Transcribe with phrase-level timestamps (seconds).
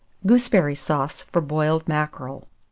[0.25, 2.47] GOOSEBERRY SAUCE FOR BOILED MACKEREL.